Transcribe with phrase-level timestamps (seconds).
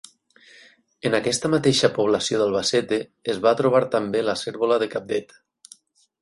[1.09, 2.99] En aquesta mateixa població d'Albacete
[3.35, 5.37] es va trobar també la cérvola de Cabdet.